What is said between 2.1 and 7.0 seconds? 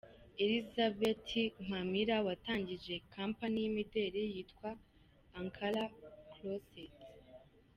watangije kampani y'imideri yitwa "Ankara Closet".